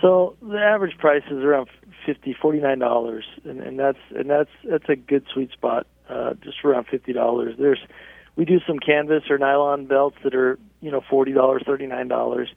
So 0.00 0.36
the 0.40 0.58
average 0.58 0.96
price 0.98 1.24
is 1.26 1.38
around 1.42 1.68
fifty, 2.04 2.36
forty 2.40 2.60
nine 2.60 2.78
dollars, 2.78 3.24
and, 3.44 3.60
and 3.60 3.78
that's 3.78 3.98
and 4.14 4.30
that's 4.30 4.50
that's 4.68 4.88
a 4.88 4.96
good 4.96 5.24
sweet 5.32 5.50
spot, 5.50 5.88
uh, 6.08 6.34
just 6.34 6.64
around 6.64 6.86
fifty 6.86 7.12
dollars. 7.12 7.56
There's 7.58 7.80
we 8.36 8.44
do 8.44 8.60
some 8.64 8.78
canvas 8.78 9.24
or 9.28 9.38
nylon 9.38 9.86
belts 9.86 10.18
that 10.22 10.36
are 10.36 10.56
you 10.80 10.92
know 10.92 11.00
forty 11.10 11.32
dollars, 11.32 11.62
thirty 11.66 11.86
nine 11.86 12.06
dollars 12.06 12.48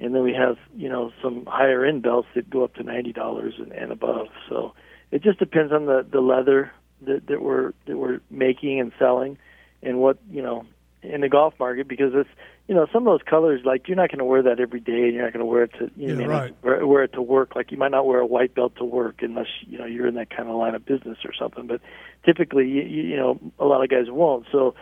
and 0.00 0.14
then 0.14 0.22
we 0.22 0.34
have 0.34 0.56
you 0.76 0.88
know 0.88 1.12
some 1.22 1.46
higher 1.46 1.84
end 1.84 2.02
belts 2.02 2.28
that 2.34 2.50
go 2.50 2.64
up 2.64 2.74
to 2.74 2.82
ninety 2.82 3.12
dollars 3.12 3.54
and, 3.58 3.72
and 3.72 3.92
above. 3.92 4.28
So 4.48 4.74
it 5.10 5.22
just 5.22 5.38
depends 5.38 5.72
on 5.72 5.86
the 5.86 6.06
the 6.08 6.20
leather 6.20 6.72
that, 7.02 7.26
that 7.28 7.42
we're 7.42 7.72
that 7.86 7.96
we're 7.96 8.20
making 8.30 8.80
and 8.80 8.92
selling, 8.98 9.38
and 9.82 10.00
what 10.00 10.18
you 10.30 10.42
know 10.42 10.66
in 11.04 11.20
the 11.20 11.28
golf 11.28 11.54
market 11.58 11.86
because 11.86 12.12
it's 12.14 12.30
you 12.66 12.74
know 12.74 12.86
some 12.92 13.06
of 13.06 13.12
those 13.12 13.26
colors 13.28 13.60
like 13.64 13.86
you're 13.88 13.96
not 13.96 14.08
going 14.08 14.18
to 14.18 14.24
wear 14.24 14.42
that 14.42 14.58
every 14.58 14.80
day 14.80 15.04
and 15.04 15.14
you're 15.14 15.22
not 15.22 15.32
going 15.32 15.40
to 15.40 15.46
wear 15.46 15.64
it 15.64 15.72
to 15.78 15.90
you 15.96 16.08
yeah, 16.08 16.14
know 16.14 16.26
right. 16.26 16.54
wear, 16.62 16.86
wear 16.86 17.04
it 17.04 17.12
to 17.12 17.22
work 17.22 17.54
like 17.54 17.70
you 17.70 17.76
might 17.76 17.90
not 17.90 18.06
wear 18.06 18.20
a 18.20 18.26
white 18.26 18.54
belt 18.54 18.74
to 18.76 18.84
work 18.84 19.16
unless 19.20 19.46
you 19.66 19.78
know 19.78 19.84
you're 19.84 20.06
in 20.06 20.14
that 20.14 20.30
kind 20.30 20.48
of 20.48 20.56
line 20.56 20.74
of 20.74 20.84
business 20.84 21.18
or 21.24 21.32
something 21.38 21.66
but 21.66 21.80
typically 22.24 22.66
you, 22.66 22.82
you 22.82 23.16
know 23.16 23.38
a 23.58 23.64
lot 23.64 23.82
of 23.82 23.90
guys 23.90 24.06
won't 24.08 24.46
so 24.50 24.74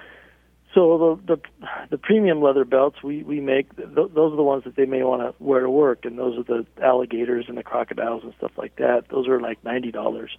so 0.74 1.18
the 1.26 1.36
the, 1.36 1.66
the 1.90 1.98
premium 1.98 2.40
leather 2.40 2.64
belts 2.64 3.02
we 3.02 3.22
we 3.22 3.40
make 3.40 3.74
th- 3.76 3.88
those 3.94 4.32
are 4.32 4.36
the 4.36 4.42
ones 4.42 4.64
that 4.64 4.76
they 4.76 4.86
may 4.86 5.02
want 5.02 5.22
to 5.22 5.42
wear 5.42 5.60
to 5.60 5.70
work, 5.70 6.04
and 6.04 6.18
those 6.18 6.38
are 6.38 6.42
the 6.44 6.66
alligators 6.82 7.46
and 7.48 7.58
the 7.58 7.62
crocodiles 7.62 8.22
and 8.24 8.32
stuff 8.38 8.52
like 8.56 8.76
that. 8.76 9.08
Those 9.10 9.28
are 9.28 9.40
like 9.40 9.62
ninety 9.64 9.90
dollars. 9.90 10.36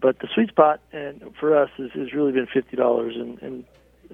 But 0.00 0.18
the 0.18 0.28
sweet 0.34 0.50
spot 0.50 0.80
and 0.92 1.34
for 1.38 1.56
us 1.56 1.70
is 1.78 1.90
has 1.92 2.12
really 2.12 2.32
been 2.32 2.46
fifty 2.46 2.76
dollars, 2.76 3.14
and 3.16 3.40
and 3.42 3.64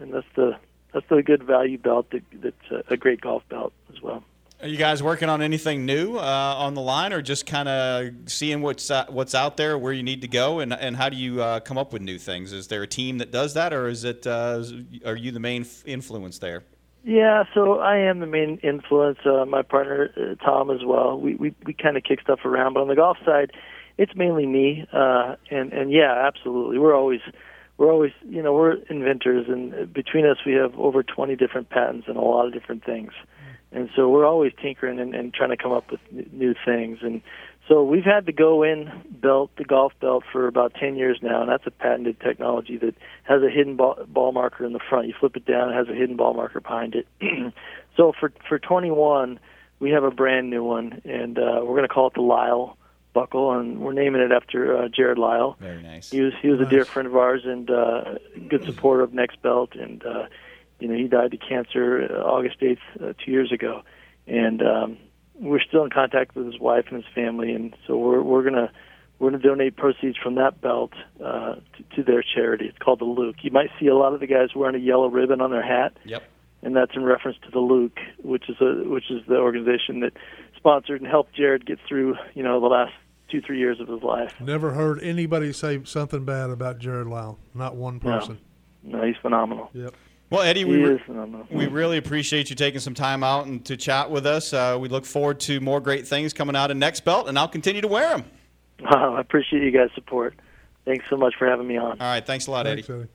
and 0.00 0.14
that's 0.14 0.26
the 0.36 0.56
that's 0.92 1.06
the 1.08 1.22
good 1.22 1.42
value 1.42 1.78
belt 1.78 2.10
that 2.10 2.22
that's 2.32 2.86
a 2.88 2.96
great 2.96 3.20
golf 3.20 3.42
belt 3.48 3.72
as 3.92 4.00
well. 4.00 4.22
Are 4.62 4.68
you 4.68 4.76
guys 4.76 5.02
working 5.02 5.30
on 5.30 5.40
anything 5.40 5.86
new 5.86 6.18
uh, 6.18 6.54
on 6.58 6.74
the 6.74 6.82
line, 6.82 7.14
or 7.14 7.22
just 7.22 7.46
kind 7.46 7.66
of 7.66 8.10
seeing 8.26 8.60
what's 8.60 8.90
uh, 8.90 9.06
what's 9.08 9.34
out 9.34 9.56
there, 9.56 9.78
where 9.78 9.94
you 9.94 10.02
need 10.02 10.20
to 10.20 10.28
go, 10.28 10.60
and 10.60 10.74
and 10.74 10.98
how 10.98 11.08
do 11.08 11.16
you 11.16 11.40
uh, 11.40 11.60
come 11.60 11.78
up 11.78 11.94
with 11.94 12.02
new 12.02 12.18
things? 12.18 12.52
Is 12.52 12.68
there 12.68 12.82
a 12.82 12.86
team 12.86 13.18
that 13.18 13.30
does 13.30 13.54
that, 13.54 13.72
or 13.72 13.88
is 13.88 14.04
it 14.04 14.26
uh, 14.26 14.62
are 15.06 15.16
you 15.16 15.32
the 15.32 15.40
main 15.40 15.64
influence 15.86 16.40
there? 16.40 16.64
Yeah, 17.04 17.44
so 17.54 17.78
I 17.78 17.96
am 17.96 18.20
the 18.20 18.26
main 18.26 18.58
influence. 18.62 19.20
Uh, 19.24 19.46
my 19.46 19.62
partner 19.62 20.10
uh, 20.14 20.44
Tom 20.44 20.70
as 20.70 20.84
well. 20.84 21.18
We 21.18 21.36
we 21.36 21.54
we 21.64 21.72
kind 21.72 21.96
of 21.96 22.02
kick 22.02 22.20
stuff 22.20 22.40
around, 22.44 22.74
but 22.74 22.80
on 22.80 22.88
the 22.88 22.96
golf 22.96 23.16
side, 23.24 23.52
it's 23.96 24.14
mainly 24.14 24.44
me. 24.44 24.86
and 24.92 25.72
and 25.72 25.90
yeah, 25.90 26.26
absolutely, 26.26 26.78
we're 26.78 26.94
always 26.94 27.20
we're 27.78 27.90
always 27.90 28.12
you 28.28 28.42
know 28.42 28.52
we're 28.52 28.74
inventors, 28.90 29.46
and 29.48 29.90
between 29.90 30.26
us 30.26 30.36
we 30.44 30.52
have 30.52 30.78
over 30.78 31.02
20 31.02 31.34
different 31.36 31.70
patents 31.70 32.08
and 32.08 32.18
a 32.18 32.20
lot 32.20 32.46
of 32.46 32.52
different 32.52 32.84
things 32.84 33.12
and 33.72 33.88
so 33.94 34.08
we're 34.08 34.26
always 34.26 34.52
tinkering 34.60 34.98
and, 34.98 35.14
and 35.14 35.32
trying 35.32 35.50
to 35.50 35.56
come 35.56 35.72
up 35.72 35.90
with 35.90 36.00
new 36.32 36.54
things. 36.64 36.98
And 37.02 37.22
so 37.68 37.84
we've 37.84 38.04
had 38.04 38.26
the 38.26 38.32
go 38.32 38.62
in 38.64 38.90
belt 39.10 39.50
the 39.56 39.64
golf 39.64 39.92
belt 40.00 40.24
for 40.32 40.48
about 40.48 40.74
10 40.74 40.96
years 40.96 41.18
now 41.22 41.42
and 41.42 41.50
that's 41.50 41.66
a 41.66 41.70
patented 41.70 42.18
technology 42.20 42.76
that 42.78 42.94
has 43.24 43.42
a 43.42 43.50
hidden 43.50 43.76
ball, 43.76 43.96
ball 44.08 44.32
marker 44.32 44.64
in 44.64 44.72
the 44.72 44.80
front. 44.88 45.06
You 45.06 45.14
flip 45.18 45.36
it 45.36 45.44
down 45.46 45.70
it 45.70 45.74
has 45.74 45.88
a 45.88 45.94
hidden 45.94 46.16
ball 46.16 46.34
marker 46.34 46.60
behind 46.60 46.94
it. 46.94 47.06
So 47.96 48.12
for 48.18 48.32
for 48.48 48.58
21 48.58 49.38
we 49.78 49.90
have 49.90 50.04
a 50.04 50.10
brand 50.10 50.48
new 50.48 50.64
one 50.64 51.02
and 51.04 51.38
uh 51.38 51.60
we're 51.60 51.76
going 51.76 51.82
to 51.82 51.88
call 51.88 52.06
it 52.06 52.14
the 52.14 52.22
Lyle 52.22 52.78
buckle 53.12 53.52
and 53.52 53.80
we're 53.80 53.92
naming 53.92 54.22
it 54.22 54.32
after 54.32 54.76
uh, 54.76 54.88
Jarrod 54.88 55.18
Lyle. 55.18 55.56
Very 55.60 55.82
nice. 55.82 56.08
He 56.08 56.20
was 56.22 56.32
he 56.40 56.48
was 56.48 56.60
nice. 56.60 56.68
a 56.68 56.70
dear 56.70 56.84
friend 56.84 57.06
of 57.08 57.16
ours 57.16 57.42
and 57.44 57.70
uh 57.70 58.14
good 58.48 58.64
supporter 58.64 59.02
of 59.02 59.10
Nexbelt 59.10 59.78
and 59.78 60.02
uh 60.06 60.26
you 60.80 60.88
know, 60.88 60.94
he 60.94 61.08
died 61.08 61.32
of 61.32 61.40
cancer 61.46 62.08
uh, 62.10 62.22
August 62.22 62.60
8th, 62.60 62.78
uh, 63.00 63.12
two 63.24 63.30
years 63.30 63.52
ago, 63.52 63.82
and 64.26 64.62
um, 64.62 64.98
we're 65.34 65.60
still 65.60 65.84
in 65.84 65.90
contact 65.90 66.34
with 66.34 66.46
his 66.46 66.58
wife 66.58 66.86
and 66.90 67.02
his 67.02 67.14
family, 67.14 67.52
and 67.52 67.74
so 67.86 67.96
we're 67.96 68.22
we're 68.22 68.42
gonna 68.42 68.70
we're 69.18 69.30
gonna 69.30 69.42
donate 69.42 69.76
proceeds 69.76 70.16
from 70.16 70.34
that 70.36 70.60
belt 70.60 70.92
uh, 71.24 71.54
to, 71.54 71.96
to 71.96 72.02
their 72.02 72.22
charity. 72.22 72.66
It's 72.66 72.78
called 72.78 73.00
the 73.00 73.04
Luke. 73.04 73.36
You 73.42 73.50
might 73.50 73.70
see 73.78 73.86
a 73.86 73.94
lot 73.94 74.14
of 74.14 74.20
the 74.20 74.26
guys 74.26 74.48
wearing 74.54 74.76
a 74.76 74.84
yellow 74.84 75.08
ribbon 75.08 75.40
on 75.40 75.50
their 75.50 75.62
hat. 75.62 75.96
Yep. 76.04 76.22
And 76.62 76.76
that's 76.76 76.92
in 76.94 77.04
reference 77.04 77.38
to 77.44 77.50
the 77.50 77.58
Luke, 77.58 77.98
which 78.22 78.50
is 78.50 78.56
a 78.60 78.86
which 78.88 79.10
is 79.10 79.22
the 79.26 79.36
organization 79.36 80.00
that 80.00 80.12
sponsored 80.56 81.00
and 81.00 81.10
helped 81.10 81.34
Jarrod 81.34 81.64
get 81.64 81.78
through, 81.88 82.16
you 82.34 82.42
know, 82.42 82.60
the 82.60 82.66
last 82.66 82.92
two 83.30 83.40
three 83.40 83.58
years 83.58 83.80
of 83.80 83.88
his 83.88 84.02
life. 84.02 84.34
Never 84.40 84.72
heard 84.72 85.02
anybody 85.02 85.54
say 85.54 85.82
something 85.84 86.26
bad 86.26 86.50
about 86.50 86.78
Jarrod 86.78 87.08
Lyle. 87.08 87.38
Not 87.54 87.76
one 87.76 87.98
person. 87.98 88.40
No, 88.82 88.98
no 88.98 89.06
he's 89.06 89.16
phenomenal. 89.22 89.70
Yep. 89.72 89.94
Well, 90.30 90.42
Eddie, 90.42 90.64
we, 90.64 90.76
re- 90.76 91.02
we 91.50 91.66
really 91.66 91.98
appreciate 91.98 92.50
you 92.50 92.56
taking 92.56 92.78
some 92.78 92.94
time 92.94 93.24
out 93.24 93.46
and 93.46 93.64
to 93.64 93.76
chat 93.76 94.10
with 94.10 94.26
us. 94.26 94.52
Uh, 94.52 94.78
we 94.80 94.88
look 94.88 95.04
forward 95.04 95.40
to 95.40 95.60
more 95.60 95.80
great 95.80 96.06
things 96.06 96.32
coming 96.32 96.54
out 96.54 96.70
of 96.70 96.76
Nexbelt, 96.76 97.28
and 97.28 97.36
I'll 97.36 97.48
continue 97.48 97.80
to 97.80 97.88
wear 97.88 98.10
them. 98.10 98.24
Wow, 98.80 99.16
I 99.16 99.20
appreciate 99.20 99.64
you 99.64 99.72
guys' 99.72 99.90
support. 99.94 100.34
Thanks 100.84 101.04
so 101.10 101.16
much 101.16 101.34
for 101.36 101.48
having 101.48 101.66
me 101.66 101.76
on. 101.76 102.00
All 102.00 102.06
right, 102.06 102.24
thanks 102.24 102.46
a 102.46 102.52
lot, 102.52 102.64
Thanks, 102.64 102.88
Eddie. 102.88 103.00
Eddie. 103.00 103.08